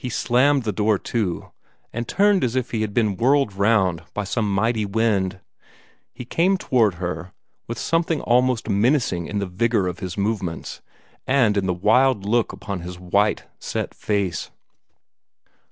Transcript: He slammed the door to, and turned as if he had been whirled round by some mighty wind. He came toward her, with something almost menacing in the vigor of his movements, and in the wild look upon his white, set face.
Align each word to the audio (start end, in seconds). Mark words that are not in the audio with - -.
He 0.03 0.09
slammed 0.09 0.63
the 0.63 0.71
door 0.71 0.97
to, 0.97 1.51
and 1.93 2.07
turned 2.07 2.43
as 2.43 2.55
if 2.55 2.71
he 2.71 2.81
had 2.81 2.91
been 2.91 3.17
whirled 3.17 3.53
round 3.53 4.01
by 4.15 4.23
some 4.23 4.51
mighty 4.51 4.83
wind. 4.83 5.39
He 6.11 6.25
came 6.25 6.57
toward 6.57 6.95
her, 6.95 7.33
with 7.67 7.77
something 7.77 8.19
almost 8.21 8.67
menacing 8.67 9.27
in 9.27 9.37
the 9.37 9.45
vigor 9.45 9.87
of 9.87 9.99
his 9.99 10.17
movements, 10.17 10.81
and 11.27 11.55
in 11.55 11.67
the 11.67 11.71
wild 11.75 12.25
look 12.25 12.51
upon 12.51 12.79
his 12.79 12.97
white, 12.99 13.45
set 13.59 13.93
face. 13.93 14.49